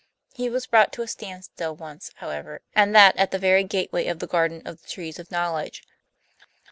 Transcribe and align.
He 0.33 0.49
was 0.49 0.65
brought 0.65 0.91
to 0.93 1.03
a 1.03 1.07
standstill 1.07 1.75
once, 1.75 2.09
however, 2.15 2.61
and 2.73 2.95
that 2.95 3.15
at 3.17 3.29
the 3.29 3.37
very 3.37 3.63
gateway 3.63 4.07
of 4.07 4.17
the 4.17 4.25
garden 4.25 4.63
of 4.65 4.81
the 4.81 4.87
trees 4.87 5.19
of 5.19 5.29
knowledge. 5.29 5.83